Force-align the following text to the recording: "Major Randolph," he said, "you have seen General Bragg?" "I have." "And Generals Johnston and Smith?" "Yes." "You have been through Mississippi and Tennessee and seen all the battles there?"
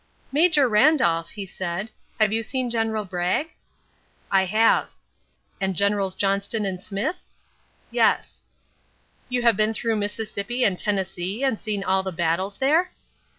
"Major 0.31 0.67
Randolph," 0.67 1.29
he 1.29 1.45
said, 1.45 1.91
"you 2.19 2.37
have 2.37 2.45
seen 2.47 2.71
General 2.71 3.05
Bragg?" 3.05 3.51
"I 4.31 4.45
have." 4.45 4.89
"And 5.61 5.75
Generals 5.75 6.15
Johnston 6.15 6.65
and 6.65 6.81
Smith?" 6.81 7.17
"Yes." 7.91 8.41
"You 9.29 9.43
have 9.43 9.55
been 9.55 9.73
through 9.75 9.97
Mississippi 9.97 10.63
and 10.63 10.75
Tennessee 10.75 11.43
and 11.43 11.59
seen 11.59 11.83
all 11.83 12.01
the 12.01 12.11
battles 12.11 12.57
there?" 12.57 12.89